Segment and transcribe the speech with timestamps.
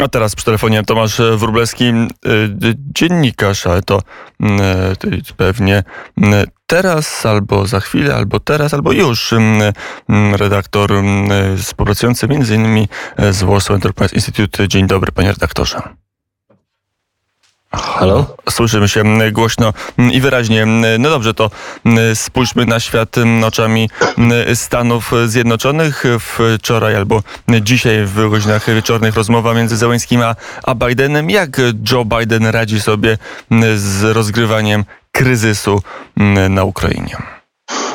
[0.00, 4.00] A teraz przy telefonie Tomasz Wróblewski, y, dziennikarz, ale to
[4.40, 5.78] y, pewnie
[6.18, 6.22] y,
[6.66, 9.34] teraz, albo za chwilę, albo teraz, albo już
[10.32, 10.92] redaktor
[11.58, 12.88] współpracujący innymi
[13.30, 14.68] z Warsaw Enterprise Institute.
[14.68, 15.82] Dzień dobry, panie redaktorze.
[17.72, 18.36] Halo?
[18.50, 19.72] Słyszymy się głośno
[20.12, 20.66] i wyraźnie.
[20.98, 21.50] No dobrze, to
[22.14, 23.90] spójrzmy na świat oczami
[24.54, 26.04] Stanów Zjednoczonych.
[26.18, 27.22] Wczoraj albo
[27.60, 31.30] dzisiaj w godzinach wieczornych rozmowa między Zełęskim a, a Bidenem.
[31.30, 31.60] Jak
[31.92, 33.18] Joe Biden radzi sobie
[33.76, 35.82] z rozgrywaniem kryzysu
[36.50, 37.16] na Ukrainie?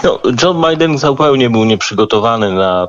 [0.04, 2.88] No, John Biden zupełnie był nieprzygotowany na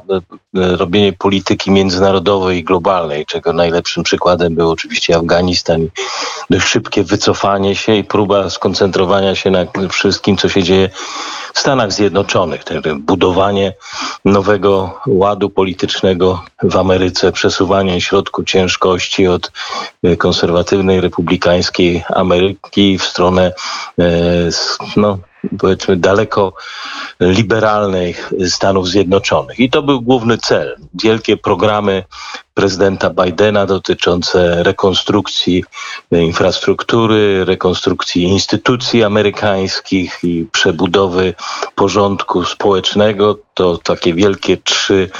[0.56, 5.88] e, robienie polityki międzynarodowej i globalnej, czego najlepszym przykładem był oczywiście Afganistan
[6.50, 10.90] dość szybkie wycofanie się i próba skoncentrowania się na wszystkim, co się dzieje
[11.54, 12.64] w Stanach Zjednoczonych.
[12.98, 13.74] Budowanie
[14.24, 19.52] nowego ładu politycznego w Ameryce, przesuwanie środku ciężkości od
[20.02, 23.52] e, konserwatywnej, republikańskiej Ameryki w stronę
[23.98, 24.04] e,
[24.96, 25.18] no,
[25.58, 26.52] powiedzmy daleko
[27.20, 29.60] liberalnych Stanów Zjednoczonych.
[29.60, 30.76] I to był główny cel.
[31.02, 32.04] Wielkie programy
[32.58, 35.64] prezydenta Bidena dotyczące rekonstrukcji
[36.10, 41.34] infrastruktury, rekonstrukcji instytucji amerykańskich i przebudowy
[41.74, 43.38] porządku społecznego.
[43.54, 45.10] To takie wielkie trzy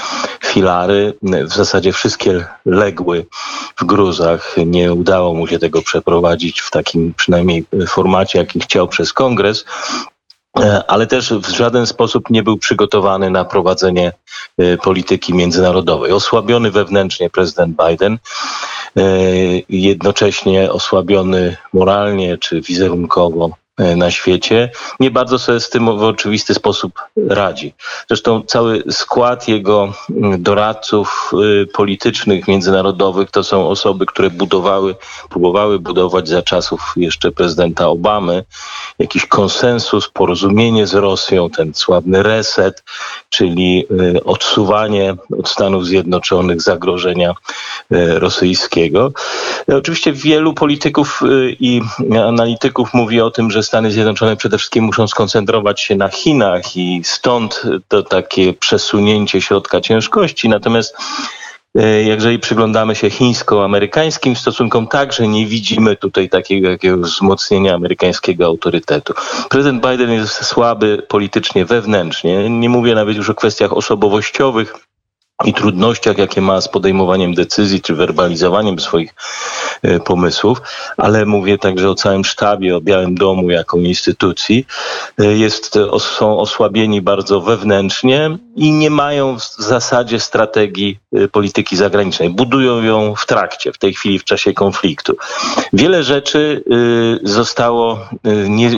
[0.45, 1.13] filary.
[1.23, 3.25] W zasadzie wszystkie legły
[3.77, 4.55] w gruzach.
[4.65, 9.65] Nie udało mu się tego przeprowadzić w takim przynajmniej formacie, jaki chciał przez kongres.
[10.57, 14.11] E, ale też w żaden sposób nie był przygotowany na prowadzenie
[14.57, 16.11] e, polityki międzynarodowej.
[16.11, 18.17] Osłabiony wewnętrznie prezydent Biden,
[18.97, 19.01] e,
[19.69, 23.49] jednocześnie osłabiony moralnie czy wizerunkowo
[23.95, 27.73] na świecie, nie bardzo sobie z tym w oczywisty sposób radzi.
[28.07, 31.31] Zresztą cały skład jego mm, doradców
[31.63, 34.95] y, politycznych, międzynarodowych to są osoby, które budowały,
[35.29, 38.43] próbowały budować za czasów jeszcze prezydenta Obamy
[38.99, 42.83] jakiś konsensus, porozumienie z Rosją, ten sławny reset,
[43.29, 43.85] czyli
[44.15, 49.11] y, odsuwanie od Stanów Zjednoczonych zagrożenia y, rosyjskiego.
[49.67, 51.21] Oczywiście wielu polityków
[51.59, 51.81] i
[52.23, 57.01] analityków mówi o tym, że Stany Zjednoczone przede wszystkim muszą skoncentrować się na Chinach i
[57.03, 60.49] stąd to takie przesunięcie środka ciężkości.
[60.49, 60.97] Natomiast
[61.75, 69.13] e, jeżeli przyglądamy się chińsko-amerykańskim stosunkom, także nie widzimy tutaj takiego jakiegoś wzmocnienia amerykańskiego autorytetu.
[69.49, 72.49] Prezydent Biden jest słaby politycznie wewnętrznie.
[72.49, 74.75] Nie mówię nawet już o kwestiach osobowościowych,
[75.45, 79.13] i trudnościach, jakie ma z podejmowaniem decyzji czy werbalizowaniem swoich
[79.81, 80.61] e, pomysłów,
[80.97, 84.67] ale mówię także o całym sztabie, o Białym Domu jako instytucji.
[85.19, 92.29] E, jest, są osłabieni bardzo wewnętrznie i nie mają w zasadzie strategii e, polityki zagranicznej.
[92.29, 95.17] Budują ją w trakcie, w tej chwili w czasie konfliktu.
[95.73, 96.63] Wiele rzeczy
[97.23, 97.99] zostało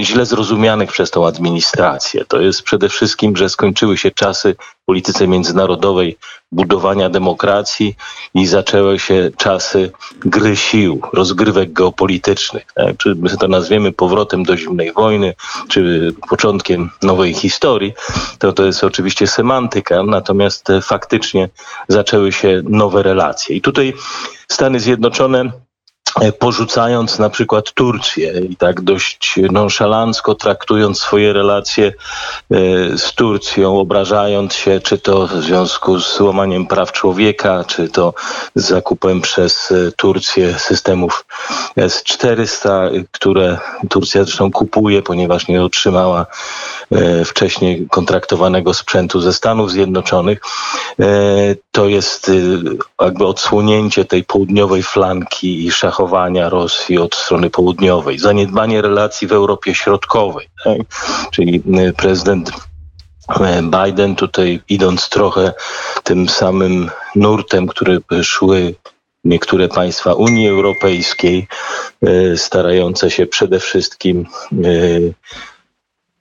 [0.01, 2.25] źle zrozumianych przez tą administrację.
[2.25, 4.55] To jest przede wszystkim, że skończyły się czasy
[4.85, 6.17] polityce międzynarodowej
[6.51, 7.95] budowania demokracji
[8.33, 12.65] i zaczęły się czasy gry sił, rozgrywek geopolitycznych.
[12.75, 12.97] Tak?
[12.97, 15.33] Czy my to nazwiemy powrotem do zimnej wojny,
[15.69, 17.93] czy początkiem nowej historii,
[18.39, 19.70] to to jest oczywiście semantyka,
[20.05, 21.49] natomiast faktycznie
[21.87, 23.55] zaczęły się nowe relacje.
[23.55, 23.93] I tutaj
[24.47, 25.70] Stany Zjednoczone E,
[26.39, 31.94] porzucając na przykład Turcję i tak dość nonszalancko traktując swoje relacje e,
[32.97, 38.13] z Turcją, obrażając się, czy to w związku z łamaniem praw człowieka, czy to
[38.55, 41.25] z zakupem przez e, Turcję systemów
[41.75, 43.57] S-400, które
[43.89, 46.25] Turcja zresztą kupuje, ponieważ nie otrzymała
[47.25, 50.39] wcześniej kontraktowanego sprzętu ze Stanów Zjednoczonych.
[51.72, 52.31] To jest
[53.01, 59.31] jakby odsłonięcie tej południowej flanki i szachowania atakowania Rosji od strony południowej, zaniedbanie relacji w
[59.31, 60.47] Europie Środkowej.
[60.63, 60.78] Tak?
[61.31, 62.53] Czyli y, prezydent y,
[63.63, 65.53] Biden tutaj idąc trochę
[66.03, 68.75] tym samym nurtem, który szły
[69.23, 71.47] niektóre państwa Unii Europejskiej,
[72.08, 74.25] y, starające się przede wszystkim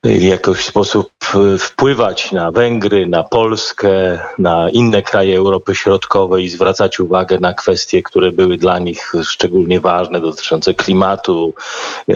[0.04, 1.10] w jakiś sposób
[1.58, 8.02] wpływać na Węgry, na Polskę, na inne kraje Europy Środkowej i zwracać uwagę na kwestie,
[8.02, 11.54] które były dla nich szczególnie ważne, dotyczące klimatu,
[12.08, 12.14] e,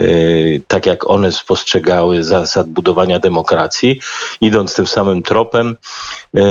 [0.67, 3.99] tak jak one spostrzegały zasad budowania demokracji.
[4.41, 5.77] Idąc tym samym tropem,
[6.35, 6.41] e,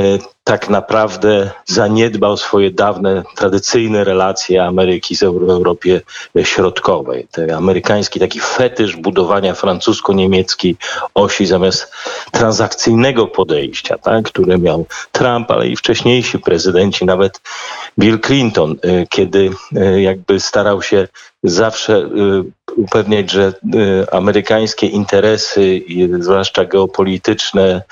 [0.45, 6.01] tak naprawdę zaniedbał swoje dawne, tradycyjne relacje Ameryki z Europie
[6.43, 7.27] Środkowej.
[7.31, 10.77] Ten amerykański taki fetysz budowania francusko-niemieckiej
[11.15, 11.93] osi zamiast
[12.33, 17.41] transakcyjnego podejścia, tak, które miał Trump, ale i wcześniejsi prezydenci, nawet
[17.99, 21.09] Bill Clinton, y, kiedy y, jakby starał się
[21.43, 23.53] zawsze y, upewniać, że
[24.13, 25.83] amerykańskie interesy,
[26.19, 27.83] zwłaszcza geopolityczne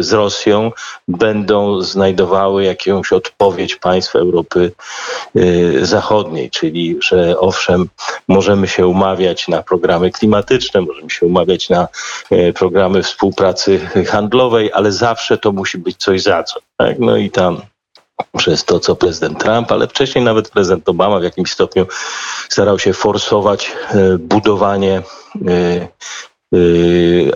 [0.00, 0.72] z Rosją,
[1.08, 4.72] będą znajdowały jakąś odpowiedź państw Europy
[5.82, 7.88] Zachodniej, czyli że owszem,
[8.28, 11.88] możemy się umawiać na programy klimatyczne, możemy się umawiać na
[12.54, 16.60] programy współpracy handlowej, ale zawsze to musi być coś za co.
[16.76, 16.98] Tak?
[16.98, 17.60] No i tam
[18.36, 21.86] przez to, co prezydent Trump, ale wcześniej nawet prezydent Obama w jakimś stopniu
[22.48, 25.02] starał się forsować e, budowanie
[25.48, 25.88] e,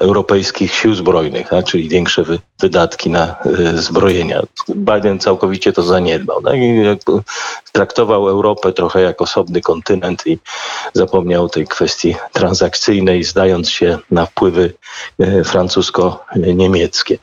[0.01, 1.65] europejskich sił zbrojnych, tak?
[1.65, 4.43] czyli większe wy, wydatki na y, zbrojenia.
[4.69, 6.43] Biden całkowicie to zaniedbał.
[6.43, 6.55] Tak?
[7.73, 10.39] Traktował Europę trochę jak osobny kontynent i
[10.93, 14.73] zapomniał o tej kwestii transakcyjnej, zdając się na wpływy
[15.21, 17.19] y, francusko-niemieckie.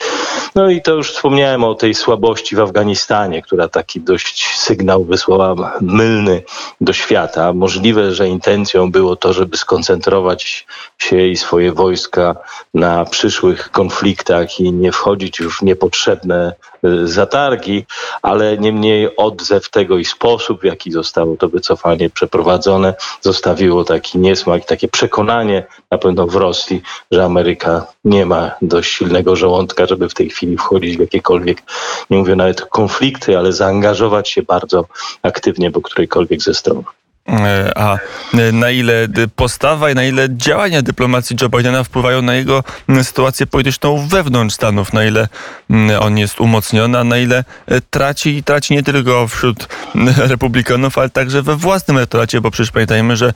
[0.56, 5.74] No i to już wspomniałem o tej słabości w Afganistanie, która taki dość sygnał wysłała
[5.82, 6.44] mylny
[6.82, 7.54] do świata.
[7.54, 10.66] Możliwe, że intencją było to, żeby skoncentrować
[10.98, 12.36] się i swoje wojska
[12.74, 16.54] na przyszłych konfliktach i nie wchodzić już w niepotrzebne
[16.86, 17.86] y, zatargi,
[18.22, 24.66] ale niemniej odzew tego i sposób, w jaki zostało to wycofanie przeprowadzone, zostawiło taki niesmak,
[24.66, 26.82] takie przekonanie na pewno w Rosji,
[27.12, 31.64] że Ameryka nie ma dość silnego żołądka, żeby w tej chwili wchodzić w jakiekolwiek,
[32.10, 34.86] nie mówię nawet konflikty, ale zaangażować się bardzo
[35.24, 36.84] aktywnie po którejkolwiek ze stron.
[37.32, 37.98] E, a
[38.34, 42.64] e, na ile postawa i na ile działania dyplomacji Joe Bidena wpływają na jego
[43.04, 45.28] sytuację polityczną wewnątrz Stanów, na ile
[46.00, 49.68] on jest umocniony, a na ile e, traci i traci nie tylko wśród
[50.18, 53.34] republikanów, ale także we własnym elektoracie, bo przecież pamiętajmy, że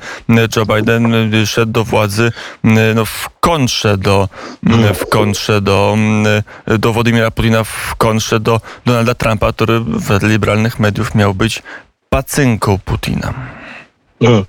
[0.55, 2.31] Joe Biden szedł do władzy
[2.63, 4.29] no, w kontrze do,
[4.93, 5.97] w kontrze do,
[6.65, 11.63] do Władimira Putina, w kontrze do Donalda Trumpa, który wedle liberalnych mediów miał być
[12.09, 13.33] pacynką Putina.
[14.21, 14.45] Mm.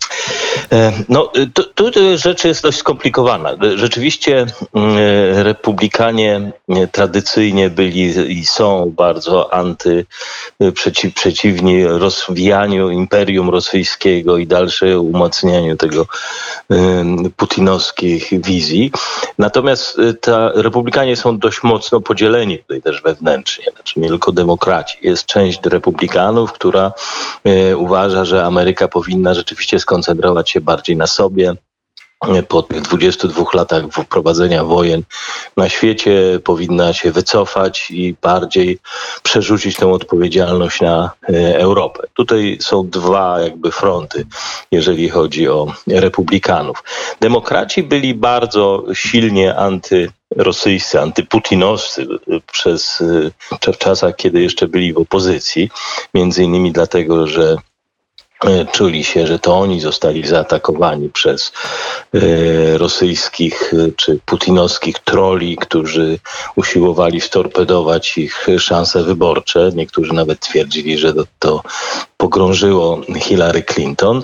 [0.72, 3.50] E, no, tu, tu rzecz jest dość skomplikowana.
[3.74, 4.96] Rzeczywiście mm,
[5.44, 6.52] republikanie
[6.92, 10.06] tradycyjnie byli i są bardzo anty,
[10.74, 16.06] przeciw, przeciwni rozwijaniu imperium rosyjskiego i dalsze umacnianiu tego
[17.36, 18.92] putinowskich wizji.
[19.38, 24.98] Natomiast e, ta, republikanie są dość mocno podzieleni tutaj też wewnętrznie, znaczy nie tylko demokraci.
[25.02, 26.92] Jest część republikanów, która
[27.44, 31.56] e, uważa, że Ameryka powinna rzeczywiście skoncentrować się bardziej na sobie,
[32.48, 35.02] po tych 22 latach wprowadzenia wojen
[35.56, 38.78] na świecie powinna się wycofać i bardziej
[39.22, 42.06] przerzucić tę odpowiedzialność na e, Europę.
[42.14, 44.26] Tutaj są dwa jakby fronty,
[44.70, 46.84] jeżeli chodzi o republikanów.
[47.20, 52.06] Demokraci byli bardzo silnie antyrosyjscy, antyputinowscy
[52.52, 53.02] przez
[53.66, 55.70] e, w czasach, kiedy jeszcze byli w opozycji,
[56.14, 57.75] między innymi dlatego, że E,
[58.72, 61.52] czuli się, że to oni zostali zaatakowani przez
[62.14, 66.18] e, rosyjskich e, czy putinowskich troli, którzy
[66.56, 69.70] usiłowali storpedować ich szanse wyborcze.
[69.74, 71.62] Niektórzy nawet twierdzili, że to, to
[72.16, 74.22] pogrążyło Hillary Clinton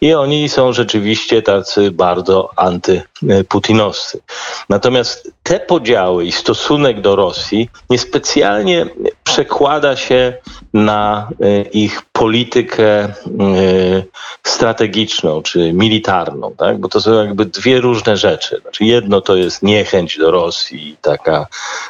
[0.00, 4.20] i oni są rzeczywiście tacy bardzo antyputinowscy.
[4.68, 8.86] Natomiast te podziały i stosunek do Rosji niespecjalnie
[9.24, 10.32] przekłada się
[10.74, 13.12] na e, ich politykę e,
[14.54, 16.78] strategiczną czy militarną, tak?
[16.78, 18.60] bo to są jakby dwie różne rzeczy.
[18.62, 21.46] Znaczy jedno to jest niechęć do Rosji, taka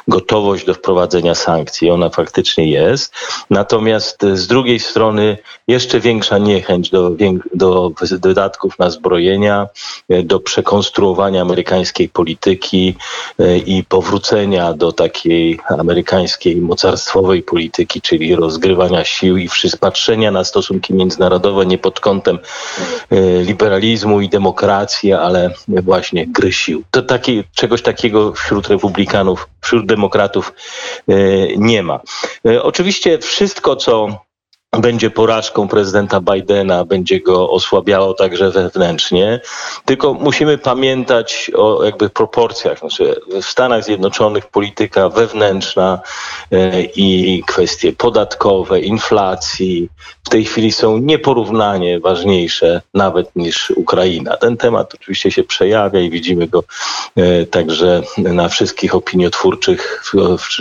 [0.07, 3.13] gotowość do wprowadzenia sankcji, ona faktycznie jest.
[3.49, 7.11] Natomiast z drugiej strony jeszcze większa niechęć do,
[7.53, 7.91] do
[8.21, 9.67] wydatków na zbrojenia,
[10.09, 12.95] e, do przekonstruowania amerykańskiej polityki
[13.65, 21.65] i powrócenia do takiej amerykańskiej mocarstwowej polityki, czyli rozgrywania sił i patrzenia na stosunki międzynarodowe
[21.65, 22.39] nie pod kątem e,
[23.45, 26.83] liberalizmu i demokracji, ale właśnie gry sił.
[26.91, 30.53] To taki, czegoś takiego wśród republikanów, wśród demokratów
[31.07, 31.13] e,
[31.57, 31.99] nie ma.
[32.47, 34.24] E, oczywiście wszystko, co
[34.81, 39.41] będzie porażką prezydenta Bidena, będzie go osłabiało także wewnętrznie.
[39.85, 42.79] Tylko musimy pamiętać o jakby proporcjach.
[42.79, 45.99] Znaczy w Stanach Zjednoczonych polityka wewnętrzna
[46.51, 49.89] e, i kwestie podatkowe, inflacji
[50.23, 54.37] w tej chwili są nieporównanie ważniejsze nawet niż Ukraina.
[54.37, 56.63] Ten temat oczywiście się przejawia i widzimy go
[57.15, 60.11] e, także na wszystkich opiniotwórczych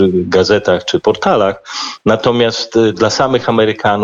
[0.07, 1.63] gazetach czy portalach.
[2.07, 4.04] Natomiast e, dla samych Amerykanów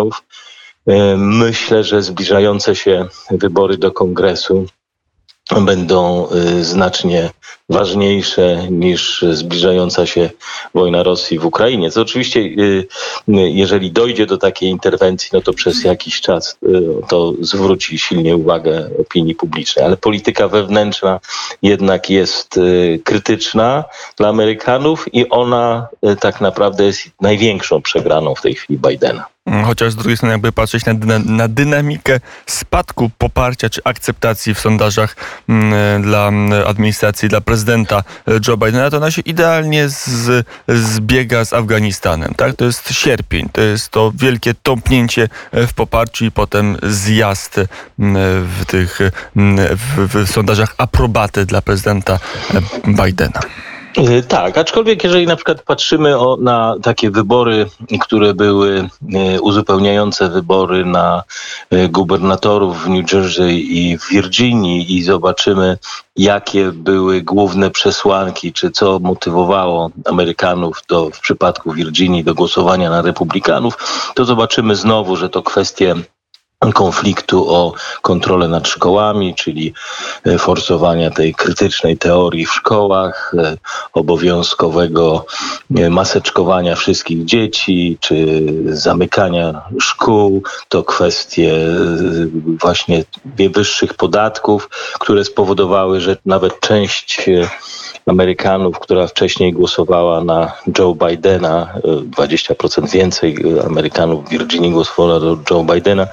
[0.86, 4.66] E, myślę, że zbliżające się wybory do kongresu
[5.60, 7.30] będą y, znacznie
[7.68, 10.30] ważniejsze niż zbliżająca się
[10.74, 11.90] wojna Rosji w Ukrainie.
[11.90, 12.86] Co oczywiście, y,
[13.28, 16.58] jeżeli dojdzie do takiej interwencji, no to przez jakiś czas
[17.08, 19.84] to zwróci silnie uwagę opinii publicznej.
[19.84, 21.20] Ale polityka wewnętrzna
[21.62, 22.60] jednak jest
[23.04, 23.84] krytyczna
[24.16, 25.88] dla Amerykanów i ona
[26.20, 29.26] tak naprawdę jest największą przegraną w tej chwili Bidena.
[29.50, 34.54] Mm, chociaż z drugiej strony jakby patrzeć na, dyna, na dynamikę spadku poparcia czy akceptacji
[34.54, 35.16] w sondażach
[35.48, 41.44] mm, dla mm, administracji, dla prezydenta e, Joe Bidena, to ona się idealnie z, zbiega
[41.44, 42.34] z Afganistanem.
[42.34, 42.56] Tak?
[42.56, 47.60] To jest sierpień, to jest to wielkie tąpnięcie e, w poparciu i potem zjazd
[47.98, 48.98] w tych
[49.76, 52.18] w, w sondażach aprobaty dla prezydenta
[52.54, 52.60] e,
[53.04, 53.40] Bidena.
[54.08, 57.66] Y, tak, aczkolwiek jeżeli na przykład patrzymy o, na takie wybory,
[58.00, 58.88] które były
[59.36, 61.22] y, uzupełniające wybory na
[61.72, 65.78] y, gubernatorów w New Jersey i w Virginii i zobaczymy,
[66.16, 73.02] jakie były główne przesłanki, czy co motywowało Amerykanów do, w przypadku Virginii do głosowania na
[73.02, 73.78] republikanów,
[74.14, 75.94] to zobaczymy znowu, że to kwestie
[76.74, 79.74] konfliktu o kontrolę nad szkołami, czyli
[80.24, 83.56] e, forsowania tej krytycznej teorii w szkołach, e,
[83.92, 85.26] obowiązkowego
[85.76, 91.54] e, maseczkowania wszystkich dzieci, czy zamykania szkół, to kwestie
[92.60, 93.04] właśnie
[93.54, 97.30] wyższych podatków, które spowodowały, że nawet część
[98.06, 101.74] Amerykanów, która wcześniej głosowała na Joe Bidena,
[102.16, 106.06] 20% więcej Amerykanów w Virginii głosowało na Joe Bidena,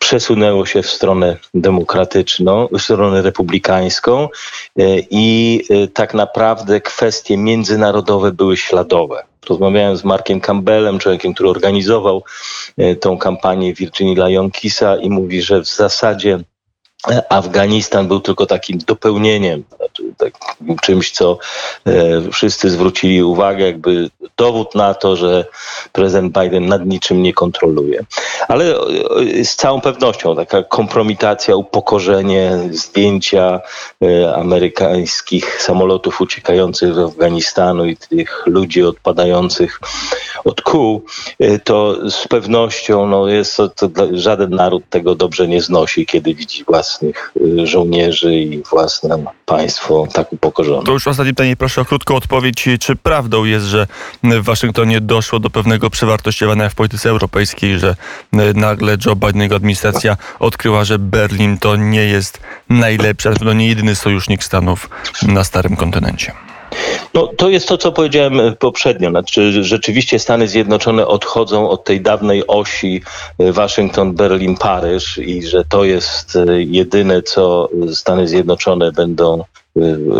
[0.00, 4.28] przesunęło się w stronę demokratyczną, w stronę republikańską e,
[5.10, 9.22] i e, tak naprawdę kwestie międzynarodowe były śladowe.
[9.48, 12.24] Rozmawiałem z Markiem Campbellem, człowiekiem, który organizował
[12.78, 16.38] e, tą kampanię Virginii Lyonkisa i mówi, że w zasadzie
[17.28, 20.32] Afganistan był tylko takim dopełnieniem, znaczy tak,
[20.82, 21.38] czymś, co
[21.86, 25.44] e, wszyscy zwrócili uwagę, jakby dowód na to, że
[25.92, 28.04] prezydent Biden nad niczym nie kontroluje.
[28.48, 33.60] Ale e, z całą pewnością taka kompromitacja, upokorzenie, zdjęcia
[34.02, 39.80] e, amerykańskich samolotów uciekających z Afganistanu i tych ludzi odpadających
[40.44, 41.04] od kół,
[41.64, 46.64] to z pewnością no, jest to, to żaden naród tego dobrze nie znosi, kiedy widzi
[46.90, 47.32] własnych
[47.64, 50.86] żołnierzy i własne państwo tak upokorzone.
[50.86, 52.68] To już ostatnie pytanie, proszę o krótką odpowiedź.
[52.80, 53.86] Czy prawdą jest, że
[54.22, 57.96] w Waszyngtonie doszło do pewnego przewartościowania w polityce europejskiej, że
[58.54, 63.68] nagle Joe Biden jego administracja odkryła, że Berlin to nie jest najlepszy, ale pewno nie
[63.68, 64.90] jedyny sojusznik Stanów
[65.22, 66.49] na starym kontynencie?
[67.14, 69.10] No, to jest to, co powiedziałem e, poprzednio.
[69.10, 73.02] Znaczy, rzeczywiście Stany Zjednoczone odchodzą od tej dawnej osi
[73.38, 79.44] e, Waszyngton, Berlin, Paryż i że to jest e, jedyne, co Stany Zjednoczone będą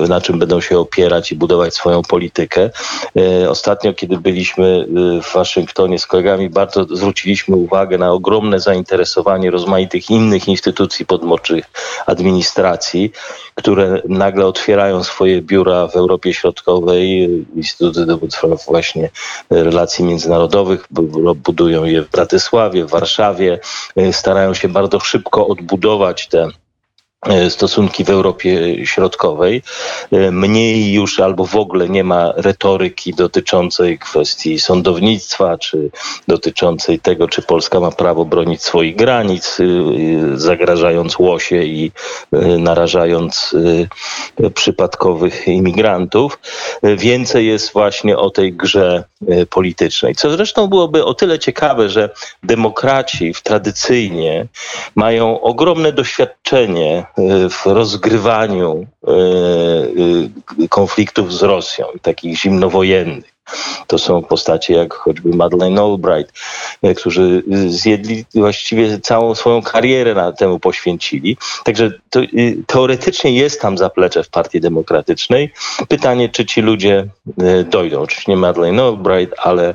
[0.08, 2.70] na czym będą się opierać i budować swoją politykę.
[3.16, 4.86] E, ostatnio, kiedy byliśmy
[5.18, 11.64] e, w Waszyngtonie z kolegami, bardzo zwróciliśmy uwagę na ogromne zainteresowanie rozmaitych innych instytucji podmorczych
[12.06, 13.12] administracji,
[13.54, 18.18] które nagle otwierają swoje biura w Europie Środkowej, Instytuty do
[18.66, 19.10] właśnie
[19.50, 20.86] relacji międzynarodowych,
[21.44, 23.60] budują je w Bratysławie, w Warszawie,
[24.12, 26.48] starają się bardzo szybko odbudować te
[27.48, 29.62] stosunki w Europie Środkowej.
[30.12, 35.90] E, mniej już albo w ogóle nie ma retoryki dotyczącej kwestii sądownictwa, czy
[36.28, 39.64] dotyczącej tego, czy Polska ma prawo bronić swoich granic, e,
[40.38, 41.92] zagrażając łosie i
[42.58, 43.56] narażając
[44.54, 46.38] przypadkowych imigrantów.
[46.82, 49.04] Więcej jest właśnie o tej grze
[49.50, 50.14] politycznej.
[50.14, 52.10] Co zresztą byłoby o tyle ciekawe, że
[52.42, 54.46] demokraci tradycyjnie
[54.94, 57.06] mają ogromne doświadczenie
[57.50, 59.10] w rozgrywaniu e,
[60.64, 63.39] e, konfliktów z Rosją, takich zimnowojennych.
[63.86, 66.32] To są postacie jak choćby Madeleine Albright,
[66.82, 71.36] e, którzy zjedli właściwie całą swoją karierę na temu poświęcili.
[71.64, 75.52] Także to, y, teoretycznie jest tam zaplecze w Partii Demokratycznej.
[75.88, 77.06] Pytanie, czy ci ludzie
[77.38, 78.00] e, dojdą.
[78.00, 79.74] Oczywiście nie Madeleine Albright, ale e,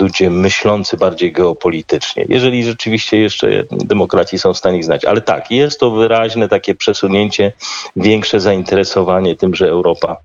[0.00, 2.24] ludzie myślący bardziej geopolitycznie.
[2.28, 5.04] Jeżeli rzeczywiście jeszcze demokraci są w stanie ich znać.
[5.04, 7.52] Ale tak, jest to wyraźne takie przesunięcie,
[7.96, 10.16] większe zainteresowanie tym, że Europa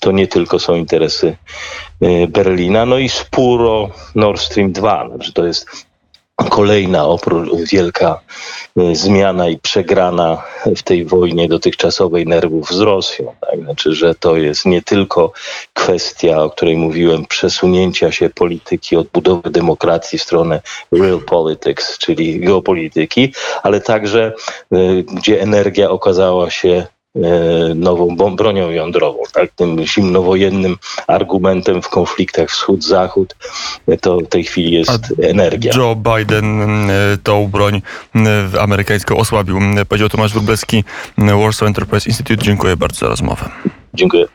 [0.00, 1.36] to nie tylko są interesy e,
[2.28, 5.08] Berlina, no i spór o Nord Stream 2.
[5.08, 5.66] Znaczy to jest
[6.50, 7.06] kolejna
[7.72, 8.20] wielka
[8.76, 10.42] e, zmiana i przegrana
[10.76, 13.34] w tej wojnie dotychczasowej nerwów z Rosją.
[13.40, 13.60] Tak?
[13.60, 15.32] Znaczy, że to jest nie tylko
[15.74, 23.32] kwestia, o której mówiłem, przesunięcia się polityki, odbudowy demokracji w stronę real politics, czyli geopolityki,
[23.62, 24.32] ale także
[24.72, 27.03] e, gdzie energia okazała się E,
[27.74, 29.50] nową bronią jądrową, tak?
[29.50, 33.36] tym zimnowojennym argumentem w konfliktach wschód-zachód,
[33.88, 35.72] e, to w tej chwili jest A energia.
[35.76, 37.82] Joe Biden e, tą broń
[38.60, 39.58] amerykańską osłabił.
[39.88, 40.84] Powiedział Tomasz Wróblewski,
[41.18, 42.44] Warsaw Enterprise Institute.
[42.44, 43.48] Dziękuję bardzo za rozmowę.
[43.94, 44.26] Dziękuję.